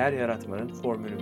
[0.00, 1.18] Değer yaratmanın formülü.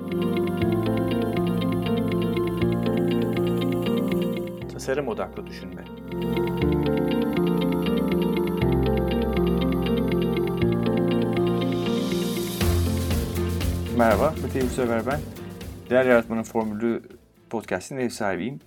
[4.73, 5.85] Tasarım odaklı düşünme.
[13.97, 15.21] Merhaba, Mete Yurtsever ben.
[15.91, 17.03] Değer Yaratmanın Formülü
[17.51, 18.61] podcast'in ev sahibiyim.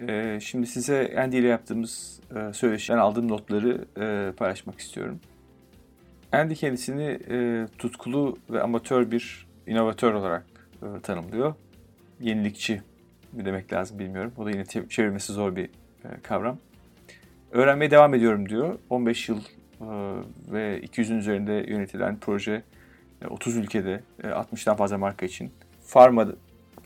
[0.00, 5.20] Ee, şimdi size Andy ile yaptığımız e, söyleşiden aldığım notları e, paylaşmak istiyorum.
[6.32, 10.44] Andy kendisini e, tutkulu ve amatör bir inovatör olarak
[10.82, 11.54] e, tanımlıyor.
[12.20, 12.82] Yenilikçi
[13.32, 14.32] mi demek lazım bilmiyorum.
[14.36, 15.64] O da yine çevirmesi zor bir
[16.04, 16.58] e, kavram.
[17.50, 18.78] Öğrenmeye devam ediyorum diyor.
[18.90, 19.44] 15 yıl e,
[20.52, 22.62] ve 200'ün üzerinde yönetilen proje
[23.30, 25.50] 30 e, ülkede 60'tan e, fazla marka için.
[25.92, 26.28] Pharma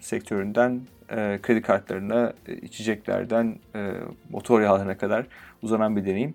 [0.01, 0.80] sektöründen
[1.11, 3.93] e, kredi kartlarına, e, içeceklerden e,
[4.30, 5.27] motor yağlarına kadar
[5.63, 6.35] uzanan bir deneyim.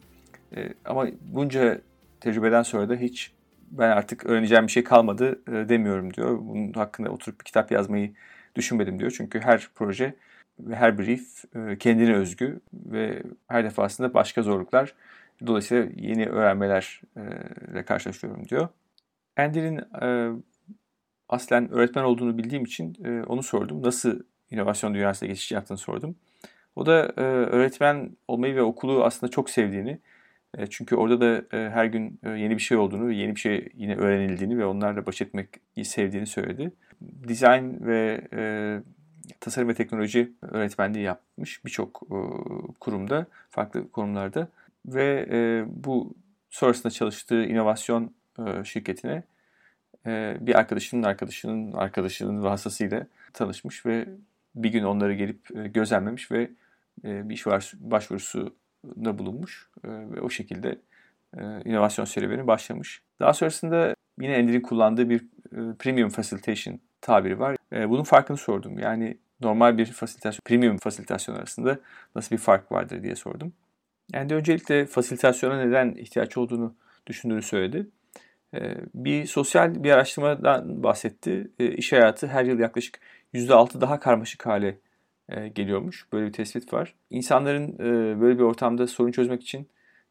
[0.56, 1.82] E, ama bunca
[2.22, 3.32] tecrübeden sonra da hiç
[3.72, 6.40] ben artık öğreneceğim bir şey kalmadı e, demiyorum diyor.
[6.42, 8.14] Bunun hakkında oturup bir kitap yazmayı
[8.56, 9.12] düşünmedim diyor.
[9.18, 10.16] Çünkü her proje
[10.60, 14.94] ve her brief e, kendine özgü ve her defasında başka zorluklar.
[15.48, 18.68] Dolayısıyla yeni öğrenmelerle karşılaşıyorum diyor.
[19.38, 20.32] Andy'nin e,
[21.30, 23.84] aslen öğretmen olduğunu bildiğim için e, onu sordum.
[23.84, 24.20] Nasıl
[24.52, 26.16] inovasyon dünyasına geçiş yaptığını sordum.
[26.76, 30.00] O da e, öğretmen olmayı ve okulu aslında çok sevdiğini,
[30.70, 33.96] çünkü orada da e, her gün e, yeni bir şey olduğunu, yeni bir şey yine
[33.96, 36.72] öğrenildiğini ve onlarla baş etmeyi sevdiğini söyledi.
[37.02, 38.42] Design ve e,
[39.40, 42.18] tasarım ve teknoloji öğretmenliği yapmış birçok e,
[42.80, 44.48] kurumda, farklı kurumlarda
[44.86, 46.14] ve e, bu
[46.50, 49.24] sonrasında çalıştığı inovasyon e, şirketine
[50.06, 54.06] e, bir arkadaşının arkadaşının arkadaşının vasıtasıyla tanışmış ve
[54.56, 56.52] bir gün onları gelip e, gözlemlemiş ve
[57.04, 57.48] e, bir iş
[58.84, 60.80] başvurusunda bulunmuş ve o şekilde
[61.66, 63.02] inovasyon serüveni başlamış.
[63.20, 65.26] Daha sonrasında yine Ender'in kullandığı bir
[65.80, 67.56] premium facilitation tabiri var.
[67.72, 68.80] Bunun farkını sordum.
[68.80, 71.80] Yani normal bir fasilitasyon, premium fasilitasyon arasında
[72.16, 73.54] nasıl bir fark vardır diye sordum.
[74.14, 76.76] Yani öncelikle fasilitasyona neden ihtiyaç olduğunu
[77.08, 77.88] düşündüğünü söyledi.
[78.94, 81.52] Bir sosyal bir araştırmadan bahsetti.
[81.60, 83.00] Ee, iş hayatı her yıl yaklaşık
[83.34, 84.78] %6 daha karmaşık hale
[85.30, 86.08] e, geliyormuş.
[86.14, 86.96] Böyle bir tespit var.
[87.10, 89.68] İnsanların e, böyle bir ortamda sorun çözmek için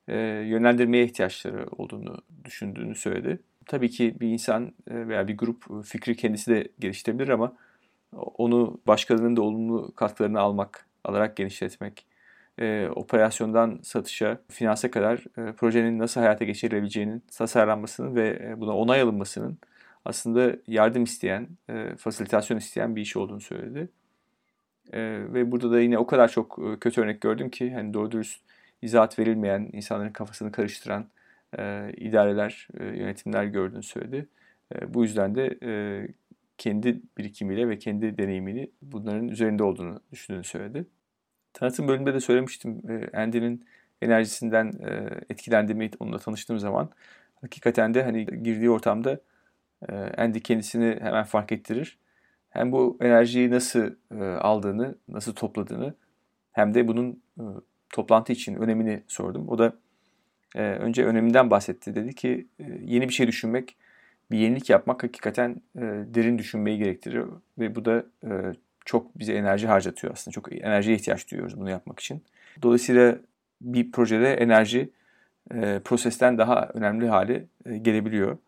[0.09, 3.41] e, yönlendirmeye ihtiyaçları olduğunu düşündüğünü söyledi.
[3.67, 7.53] Tabii ki bir insan veya bir grup fikri kendisi de geliştirebilir ama
[8.17, 12.07] onu başkalarının da olumlu katkılarını almak, alarak genişletmek,
[12.59, 19.59] e, operasyondan satışa, finanse kadar e, projenin nasıl hayata geçirilebileceğinin tasarlanmasının ve buna onay alınmasının
[20.05, 23.89] aslında yardım isteyen, e, fasilitasyon isteyen bir iş olduğunu söyledi.
[24.93, 25.01] E,
[25.35, 28.41] ve burada da yine o kadar çok kötü örnek gördüm ki hani doğru dürüst
[28.83, 31.07] izahat verilmeyen, insanların kafasını karıştıran
[31.59, 34.29] e, idareler, e, yönetimler gördüğünü söyledi.
[34.75, 35.71] E, bu yüzden de e,
[36.59, 40.87] kendi birikimiyle ve kendi deneyimini bunların üzerinde olduğunu düşündüğünü söyledi.
[41.53, 42.83] Tanıtım bölümünde de söylemiştim.
[42.91, 43.67] E, Andy'nin
[44.03, 46.91] enerjisinden e, etkilendiğimi onunla tanıştığım zaman
[47.41, 49.21] hakikaten de hani girdiği ortamda
[49.89, 51.99] e, Andy kendisini hemen fark ettirir.
[52.59, 55.95] Hem bu enerjiyi nasıl e, aldığını, nasıl topladığını
[56.53, 57.45] hem de bunun e,
[57.91, 59.49] toplantı için önemini sordum.
[59.49, 59.73] O da
[60.55, 61.95] e, önce öneminden bahsetti.
[61.95, 62.47] Dedi ki
[62.85, 63.77] yeni bir şey düşünmek,
[64.31, 65.61] bir yenilik yapmak hakikaten
[66.15, 67.25] derin düşünmeyi gerektirir
[67.59, 68.05] ve bu da
[68.85, 70.33] çok bize enerji harcatıyor aslında.
[70.33, 72.23] Çok enerjiye ihtiyaç duyuyoruz bunu yapmak için.
[72.63, 73.19] Dolayısıyla
[73.61, 74.91] bir projede enerji
[75.85, 77.47] prosesten daha önemli hale
[77.83, 78.39] gelebiliyor.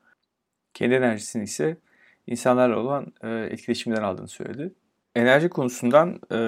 [0.74, 1.76] Kendi enerjisini ise
[2.26, 4.74] insanlarla olan e, etkileşimden aldığını söyledi.
[5.14, 6.38] Enerji konusundan e,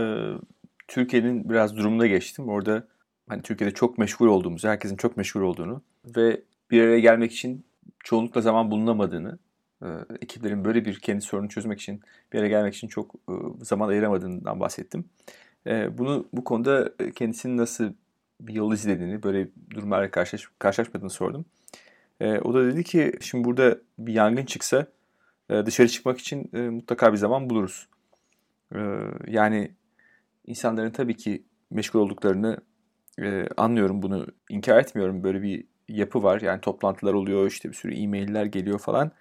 [0.89, 2.49] Türkiye'nin biraz durumuna geçtim.
[2.49, 2.87] Orada
[3.29, 5.83] hani Türkiye'de çok meşgul olduğumuzu, herkesin çok meşgul olduğunu
[6.17, 7.65] ve bir araya gelmek için
[8.05, 9.39] çoğunlukla zaman bulunamadığını
[9.83, 9.87] e,
[10.21, 12.01] ekiplerin böyle bir kendi sorunu çözmek için
[12.33, 15.05] bir yere gelmek için çok e, zaman ayıramadığından bahsettim.
[15.67, 17.93] E, bunu bu konuda kendisinin nasıl
[18.41, 21.45] bir yol izlediğini, böyle durumlarla karşılaş, karşılaşmadığını sordum.
[22.21, 24.87] O da dedi ki şimdi burada bir yangın çıksa
[25.51, 27.89] dışarı çıkmak için mutlaka bir zaman buluruz.
[29.27, 29.71] Yani
[30.47, 32.59] insanların tabii ki meşgul olduklarını
[33.57, 35.25] anlıyorum bunu inkar etmiyorum.
[35.25, 36.41] Böyle bir yapı var.
[36.41, 39.13] Yani toplantılar oluyor, işte bir sürü e-mailler geliyor falan.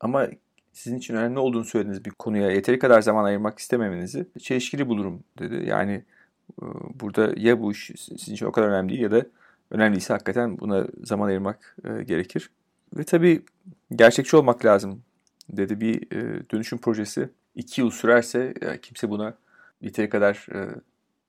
[0.00, 0.28] Ama
[0.72, 5.64] sizin için önemli olduğunu söylediğiniz bir konuya yeteri kadar zaman ayırmak istememenizi çelişkili bulurum dedi.
[5.68, 6.04] Yani
[6.62, 6.64] e,
[7.00, 9.26] burada ya bu iş sizin için o kadar önemli değil ya da
[9.70, 12.50] önemliyse hakikaten buna zaman ayırmak e, gerekir.
[12.96, 13.42] Ve tabii
[13.96, 15.02] gerçekçi olmak lazım
[15.48, 15.80] dedi.
[15.80, 19.34] Bir e, dönüşüm projesi iki yıl sürerse kimse buna
[19.80, 20.46] yeteri kadar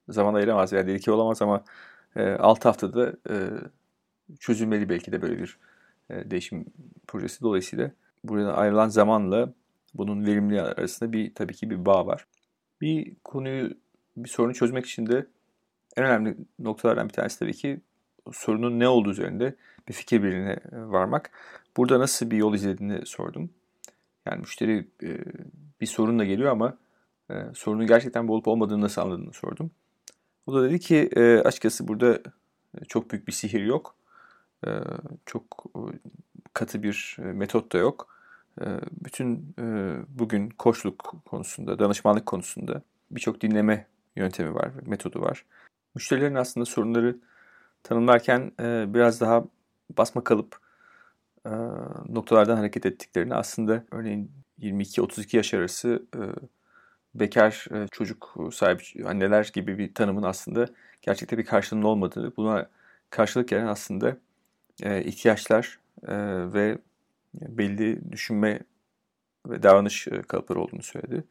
[0.09, 1.63] zaman ayıramaz veya dedike olamaz ama
[2.39, 3.13] 6 haftada
[4.39, 5.59] çözülmeli belki de böyle bir
[6.09, 6.65] değişim
[7.07, 7.41] projesi.
[7.41, 7.91] Dolayısıyla
[8.23, 9.53] buraya ayrılan zamanla
[9.93, 12.25] bunun verimli arasında bir tabii ki bir bağ var.
[12.81, 13.73] Bir konuyu,
[14.17, 15.25] bir sorunu çözmek için de
[15.97, 17.81] en önemli noktalardan bir tanesi tabii ki
[18.31, 19.55] sorunun ne olduğu üzerinde
[19.87, 21.31] bir fikir birliğine varmak.
[21.77, 23.49] Burada nasıl bir yol izlediğini sordum.
[24.31, 25.17] Yani müşteri e,
[25.81, 26.77] bir sorunla geliyor ama
[27.31, 29.71] e, sorunun gerçekten bu olup olmadığını nasıl anladığını sordum.
[30.47, 32.19] O da dedi ki e, açıkçası burada
[32.87, 33.95] çok büyük bir sihir yok.
[35.25, 35.65] Çok
[36.53, 38.15] katı bir metot da yok.
[38.91, 39.55] Bütün
[40.07, 45.45] bugün koçluk konusunda, danışmanlık konusunda birçok dinleme yöntemi var, metodu var.
[45.95, 47.17] Müşterilerin aslında sorunları
[47.83, 48.51] tanımlarken
[48.93, 49.43] biraz daha
[49.97, 50.59] basma kalıp
[52.09, 56.03] noktalardan hareket ettiklerini aslında örneğin 22-32 yaş arası
[57.15, 60.67] bekar çocuk sahibi anneler gibi bir tanımın aslında
[61.01, 62.69] gerçekte bir karşılığının olmadığı, buna
[63.09, 64.17] karşılık gelen aslında
[64.83, 65.79] ihtiyaçlar
[66.53, 66.77] ve
[67.33, 68.59] belli düşünme
[69.47, 71.23] ve davranış kalıpları olduğunu söyledi.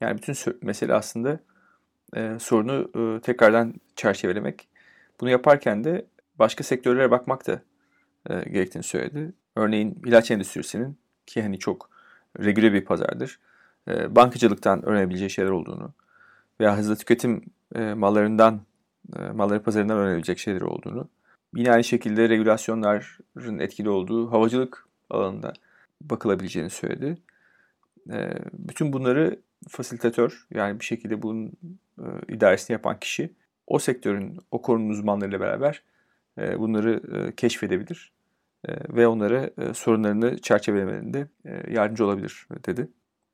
[0.00, 1.40] Yani bütün mesele aslında
[2.38, 4.68] sorunu tekrardan çerçevelemek.
[5.20, 6.06] Bunu yaparken de
[6.38, 7.62] başka sektörlere bakmak da
[8.28, 9.32] gerektiğini söyledi.
[9.56, 11.90] Örneğin ilaç endüstrisinin ki hani çok
[12.40, 13.38] regüle bir pazardır.
[13.88, 15.92] bankacılıktan öğrenebileceği şeyler olduğunu
[16.60, 17.42] veya hızlı tüketim
[17.74, 18.60] mallarından,
[19.34, 21.08] malları pazarından öğrenebilecek şeyler olduğunu.
[21.54, 25.52] Yine aynı şekilde regülasyonların etkili olduğu havacılık alanında
[26.00, 27.18] bakılabileceğini söyledi.
[28.52, 31.52] bütün bunları fasilitatör yani bir şekilde bunun
[32.28, 33.32] idaresini yapan kişi
[33.66, 35.82] o sektörün, o konunun uzmanlarıyla beraber
[36.36, 37.02] bunları
[37.36, 38.12] keşfedebilir
[38.68, 41.26] ve onlara sorunlarını çerçevelemelerinde
[41.70, 42.88] yardımcı olabilir dedi.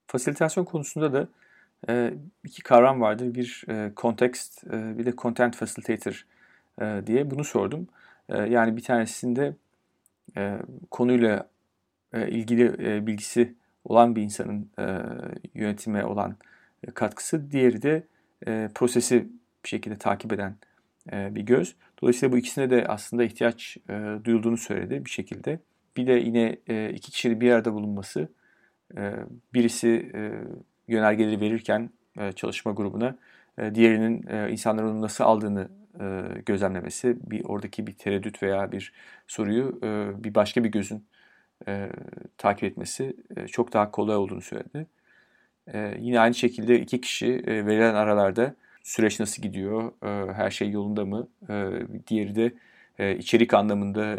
[0.07, 1.29] Fasilitasyon konusunda da
[2.45, 3.35] iki kavram vardır.
[3.35, 3.65] Bir
[3.97, 6.27] context, bir de content facilitator
[7.07, 7.89] diye bunu sordum.
[8.29, 9.57] Yani bir tanesinde
[10.91, 11.49] konuyla
[12.15, 13.55] ilgili bilgisi
[13.85, 14.71] olan bir insanın
[15.55, 16.37] yönetime olan
[16.95, 18.03] katkısı, diğeri de
[18.75, 19.29] prosesi
[19.65, 20.57] bir şekilde takip eden
[21.13, 21.77] bir göz.
[22.03, 23.77] Dolayısıyla bu ikisine de aslında ihtiyaç
[24.25, 25.61] duyulduğunu söyledi bir şekilde.
[25.97, 26.53] Bir de yine
[26.91, 28.29] iki kişinin bir arada bulunması,
[29.55, 30.13] birisi
[30.89, 31.91] yönergeleri verirken
[32.37, 33.19] çalışma grubuna,
[33.75, 35.69] diğerinin insanların onu nasıl aldığını
[36.47, 38.93] gözlemlemesi, bir oradaki bir tereddüt veya bir
[39.27, 39.79] soruyu
[40.25, 41.05] bir başka bir gözün
[42.39, 43.17] takip etmesi
[43.47, 44.87] çok daha kolay olduğunu söyledi.
[45.99, 48.55] Yine aynı şekilde iki kişi verilen aralarda
[48.89, 51.29] süreç nasıl gidiyor, e, her şey yolunda mı?
[51.51, 51.71] E,
[52.07, 52.53] diğeri de
[52.99, 54.19] e, içerik anlamında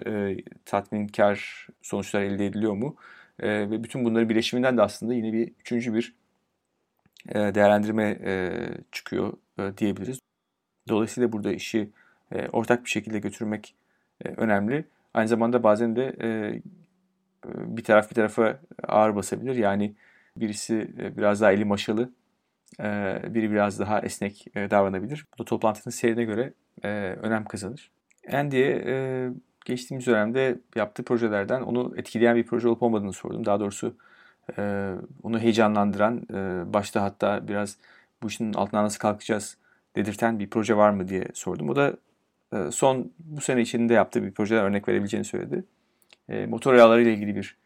[0.66, 2.95] tatminkar sonuçlar elde ediliyor mu?
[3.39, 6.16] Ve bütün bunların birleşiminden de aslında yine bir üçüncü bir
[7.36, 8.18] değerlendirme
[8.92, 9.33] çıkıyor
[9.77, 10.19] diyebiliriz.
[10.89, 11.89] Dolayısıyla burada işi
[12.51, 13.75] ortak bir şekilde götürmek
[14.25, 14.86] önemli.
[15.13, 16.15] Aynı zamanda bazen de
[17.45, 19.56] bir taraf bir tarafa ağır basabilir.
[19.56, 19.94] Yani
[20.36, 22.12] birisi biraz daha eli maşalı,
[23.33, 25.25] biri biraz daha esnek davranabilir.
[25.33, 26.54] Bu da toplantının seyrine göre
[27.18, 27.92] önem kazanır.
[28.33, 29.31] Andy'ye
[29.66, 33.45] geçtiğimiz dönemde yaptığı projelerden onu etkileyen bir proje olup olmadığını sordum.
[33.45, 33.95] Daha doğrusu
[35.24, 36.21] onu heyecanlandıran,
[36.74, 37.77] başta hatta biraz
[38.24, 39.57] bu işin altından nasıl kalkacağız
[39.95, 41.69] dedirten bir proje var mı diye sordum.
[41.69, 41.98] O da
[42.72, 45.63] son bu sene içinde yaptığı bir projeden örnek verebileceğini söyledi.
[46.48, 47.58] Motor yağları ile ilgili bir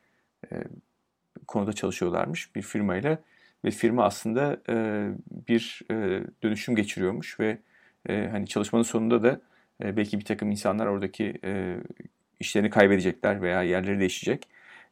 [1.47, 3.17] konuda çalışıyorlarmış bir firmayla
[3.65, 5.07] ve firma aslında e,
[5.47, 7.57] bir e, dönüşüm geçiriyormuş ve
[8.09, 9.41] e, hani çalışmanın sonunda da
[9.83, 11.77] e, belki bir takım insanlar oradaki e,
[12.39, 14.47] işlerini kaybedecekler veya yerleri değişecek.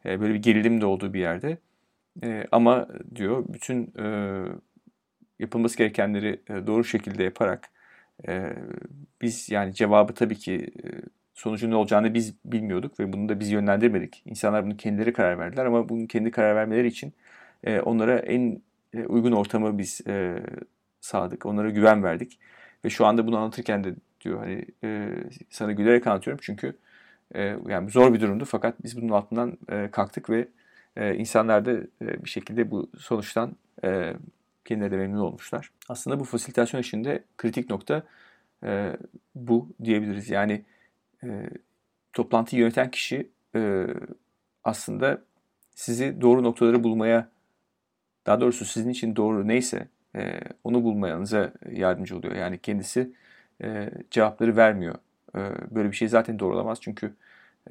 [0.05, 1.57] E, böyle bir gerilim de olduğu bir yerde.
[2.23, 4.05] E, ama diyor bütün e,
[5.39, 7.69] yapılması gerekenleri e, doğru şekilde yaparak
[8.27, 8.53] e,
[9.21, 10.87] biz yani cevabı tabii ki e,
[11.33, 14.23] sonucun ne olacağını biz bilmiyorduk ve bunu da biz yönlendirmedik.
[14.25, 17.13] İnsanlar bunu kendileri karar verdiler ama bunun kendi karar vermeleri için
[17.63, 18.62] e, onlara en
[18.94, 20.44] e, uygun ortamı biz e,
[21.01, 21.46] sağladık.
[21.46, 22.39] Onlara güven verdik.
[22.86, 25.10] Ve şu anda bunu anlatırken de diyor hani e,
[25.50, 26.77] sana gülerek anlatıyorum çünkü
[27.36, 30.48] e, yani zor bir durumdu fakat biz bunun altından e, kalktık ve
[30.96, 34.13] e, insanlar da e, bir şekilde bu sonuçtan e,
[34.65, 35.72] kendileri de memnun olmuşlar.
[35.89, 38.03] Aslında bu fasilitasyon işinde kritik nokta
[38.63, 38.98] e,
[39.36, 40.30] bu diyebiliriz.
[40.30, 40.65] Yani
[41.24, 41.50] e,
[42.13, 43.88] toplantıyı yöneten kişi e,
[44.63, 45.22] aslında
[45.75, 47.30] sizi doğru noktaları bulmaya
[48.25, 52.35] daha doğrusu sizin için doğru neyse e, onu bulmanıza yardımcı oluyor.
[52.35, 53.11] Yani kendisi
[53.63, 54.95] e, cevapları vermiyor.
[55.35, 55.39] E,
[55.71, 57.13] böyle bir şey zaten doğru olamaz çünkü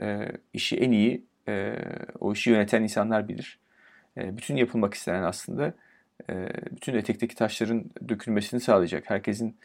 [0.01, 1.77] e, işi en iyi e,
[2.21, 3.59] o işi yöneten insanlar bilir.
[4.17, 5.75] E, bütün yapılmak istenen aslında
[6.31, 9.11] e, bütün etekteki taşların dökülmesini sağlayacak.
[9.11, 9.57] Herkesin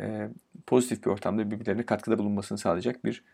[0.00, 0.28] e,
[0.66, 3.24] pozitif bir ortamda birbirlerine katkıda bulunmasını sağlayacak bir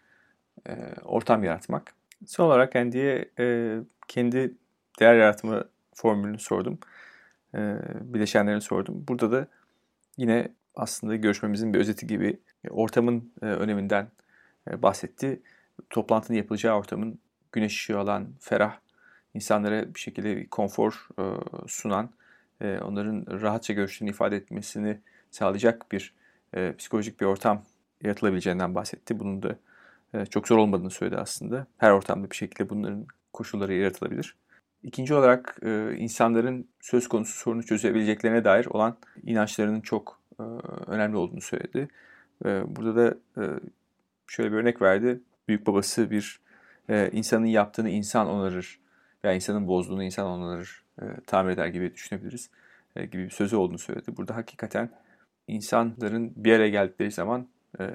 [0.68, 0.72] e,
[1.04, 1.94] ortam yaratmak.
[2.26, 3.76] Son olarak Andy'ye e,
[4.08, 4.54] kendi
[5.00, 5.64] değer yaratma
[5.94, 6.78] formülünü sordum.
[7.54, 9.04] E, bileşenlerini sordum.
[9.08, 9.46] Burada da
[10.16, 14.08] yine aslında görüşmemizin bir özeti gibi ortamın e, öneminden
[14.70, 15.42] e, bahsetti.
[15.90, 17.18] Toplantının yapılacağı ortamın
[17.52, 18.78] güneş ışığı alan, ferah,
[19.34, 21.24] insanlara bir şekilde bir konfor e,
[21.66, 22.10] sunan,
[22.60, 24.98] e, onların rahatça görüşlerini ifade etmesini
[25.30, 26.14] sağlayacak bir
[26.54, 27.62] e, psikolojik bir ortam
[28.02, 29.18] yaratılabileceğinden bahsetti.
[29.18, 29.56] Bunun da
[30.14, 31.66] e, çok zor olmadığını söyledi aslında.
[31.78, 34.36] Her ortamda bir şekilde bunların koşulları yaratılabilir.
[34.82, 40.42] İkinci olarak e, insanların söz konusu sorunu çözebileceklerine dair olan inançlarının çok e,
[40.86, 41.88] önemli olduğunu söyledi.
[42.44, 43.44] E, burada da e,
[44.26, 45.20] şöyle bir örnek verdi.
[45.48, 46.40] Büyük babası bir
[46.88, 48.80] e, insanın yaptığını insan onarır
[49.24, 52.50] veya insanın bozduğunu insan onarır, e, tamir eder gibi düşünebiliriz
[52.96, 54.16] e, gibi bir sözü olduğunu söyledi.
[54.16, 54.90] Burada hakikaten
[55.48, 57.48] insanların bir araya geldikleri zaman
[57.80, 57.90] e,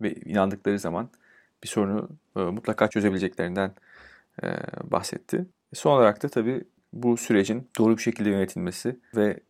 [0.00, 1.10] ve inandıkları zaman
[1.62, 3.72] bir sorunu e, mutlaka çözebileceklerinden
[4.42, 4.46] e,
[4.84, 5.46] bahsetti.
[5.74, 9.40] Son olarak da tabii bu sürecin doğru bir şekilde yönetilmesi ve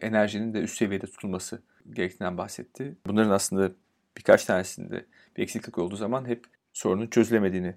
[0.00, 2.96] enerjinin de üst seviyede tutulması gerektiğinden bahsetti.
[3.06, 3.72] Bunların aslında
[4.18, 7.74] birkaç tanesinde bir eksiklik olduğu zaman hep sorunun çözülemediğini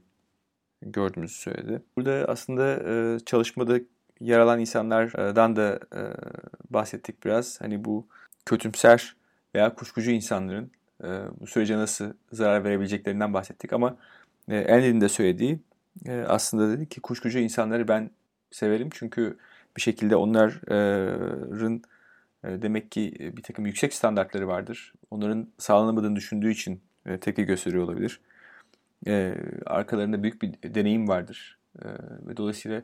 [0.81, 1.81] gördüğümüzü söyledi.
[1.97, 3.79] Burada aslında e, çalışmada
[4.19, 6.01] yer alan insanlardan da e,
[6.69, 7.61] bahsettik biraz.
[7.61, 8.07] Hani bu
[8.45, 9.15] kötümser
[9.55, 10.71] veya kuşkucu insanların
[11.03, 11.07] e,
[11.39, 13.97] bu sürece nasıl zarar verebileceklerinden bahsettik ama
[14.49, 15.59] e, Andy'nin de söylediği
[16.05, 18.11] e, aslında dedi ki kuşkucu insanları ben
[18.51, 19.37] severim çünkü
[19.77, 21.83] bir şekilde onların
[22.43, 24.93] e, demek ki bir takım yüksek standartları vardır.
[25.11, 28.19] Onların sağlanamadığını düşündüğü için e, tepki gösteriyor olabilir.
[29.07, 29.35] E,
[29.65, 31.87] arkalarında büyük bir deneyim vardır e,
[32.27, 32.81] ve dolayısıyla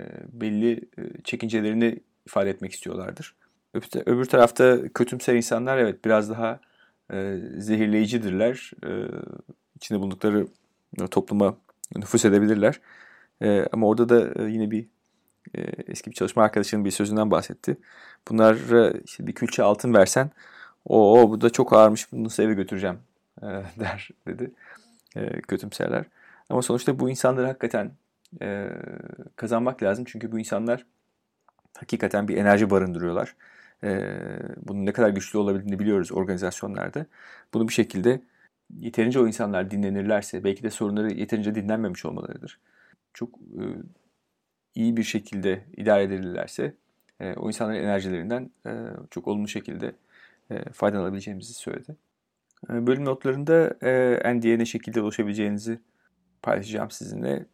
[0.00, 3.34] e, belli e, çekincelerini ifade etmek istiyorlardır.
[3.74, 6.60] Öbür, öbür tarafta kötümser insanlar evet biraz daha
[7.12, 8.72] e, zehirleyicidirler.
[8.86, 8.90] E,
[9.76, 10.46] içinde bulundukları
[11.10, 11.56] topluma
[11.96, 12.80] nüfus edebilirler.
[13.42, 14.86] E, ama orada da e, yine bir
[15.54, 17.76] e, eski bir çalışma arkadaşının bir sözünden bahsetti.
[18.28, 20.30] Bunlara işte bir külçe altın versen
[20.84, 22.98] o, bu da çok ağırmış bunu eve götüreceğim
[23.42, 23.46] e,
[23.80, 24.50] der dedi.
[25.16, 26.04] E, kötümserler.
[26.50, 27.92] Ama sonuçta bu insanları hakikaten
[28.42, 28.68] e,
[29.36, 30.04] kazanmak lazım.
[30.08, 30.86] Çünkü bu insanlar
[31.78, 33.36] hakikaten bir enerji barındırıyorlar.
[33.84, 34.18] E,
[34.56, 37.06] bunun ne kadar güçlü olabildiğini biliyoruz organizasyonlarda.
[37.54, 38.20] Bunu bir şekilde
[38.80, 42.60] yeterince o insanlar dinlenirlerse belki de sorunları yeterince dinlenmemiş olmalarıdır.
[43.14, 43.64] Çok e,
[44.74, 46.74] iyi bir şekilde idare edilirlerse
[47.20, 48.70] e, o insanların enerjilerinden e,
[49.10, 49.92] çok olumlu şekilde
[50.50, 51.96] e, faydalanabileceğimizi söyledi.
[52.70, 55.78] E, bölüm notlarında e, Andy'ye ne şekilde ulaşabileceğinizi
[56.42, 57.46] paylaşacağım sizinle.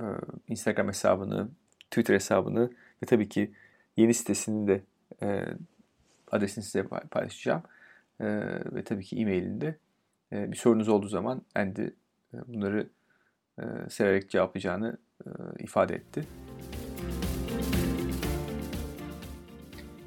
[0.00, 0.06] E,
[0.48, 1.48] Instagram hesabını,
[1.90, 2.70] Twitter hesabını
[3.02, 3.52] ve tabii ki
[3.96, 4.82] yeni sitesinin de
[5.22, 5.44] e,
[6.30, 7.62] adresini size paylaşacağım.
[8.20, 8.26] E,
[8.74, 9.78] ve tabii ki e-mailinde
[10.32, 11.92] e, bir sorunuz olduğu zaman Andy e,
[12.48, 12.88] bunları
[13.58, 16.24] e, severek cevaplayacağını e, ifade etti.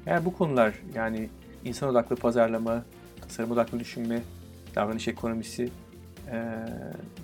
[0.06, 1.30] Eğer bu konular yani
[1.64, 2.84] insan odaklı pazarlama,
[3.20, 4.22] tasarım odaklı düşünme,
[4.74, 5.70] davranış ekonomisi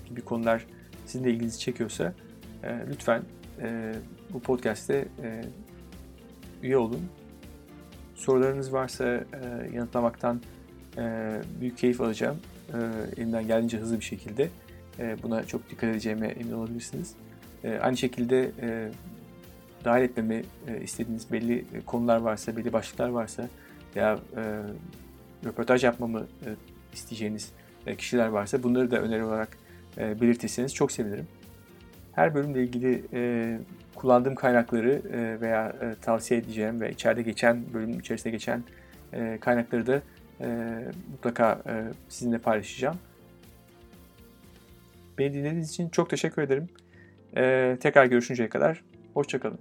[0.08, 0.66] gibi konular
[1.06, 2.14] sizin de ilginizi çekiyorsa
[2.88, 3.22] lütfen
[4.32, 5.08] bu podcast'te
[6.62, 7.00] üye olun.
[8.14, 9.24] Sorularınız varsa
[9.72, 10.40] yanıtlamaktan
[11.60, 12.36] büyük keyif alacağım.
[12.72, 12.76] E,
[13.16, 14.48] elimden geldiğince hızlı bir şekilde.
[14.98, 17.14] E, buna çok dikkat edeceğime emin olabilirsiniz.
[17.64, 18.90] E, aynı şekilde e,
[19.84, 23.48] dahil etmemi e, istediğiniz belli konular varsa, belli başlıklar varsa
[23.96, 24.60] veya e,
[25.44, 26.48] röportaj yapmamı e,
[26.92, 27.52] isteyeceğiniz
[27.86, 29.56] e, kişiler varsa bunları da öneri olarak
[29.98, 31.26] e, belirtirseniz çok sevinirim.
[32.12, 33.58] Her bölümle ilgili e,
[33.94, 38.62] kullandığım kaynakları e, veya e, tavsiye edeceğim ve içeride geçen, bölümün içerisinde geçen
[39.12, 40.02] e, kaynakları da
[40.40, 41.72] e, mutlaka e,
[42.08, 42.98] sizinle paylaşacağım.
[45.18, 46.68] Beni dinlediğiniz için çok teşekkür ederim.
[47.36, 49.58] E, tekrar görüşünceye kadar hoşçakalın.